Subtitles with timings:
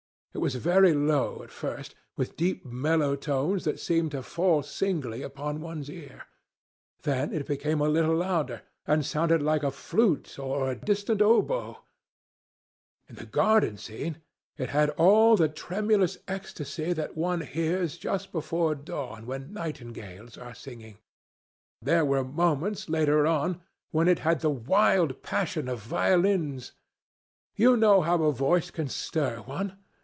[0.33, 5.23] It was very low at first, with deep mellow notes that seemed to fall singly
[5.23, 6.23] upon one's ear.
[7.03, 11.75] Then it became a little louder, and sounded like a flute or a distant hautboy.
[13.09, 14.21] In the garden scene
[14.55, 20.53] it had all the tremulous ecstasy that one hears just before dawn when nightingales are
[20.55, 20.97] singing.
[21.81, 23.59] There were moments, later on,
[23.91, 26.71] when it had the wild passion of violins.
[27.57, 29.77] You know how a voice can stir one.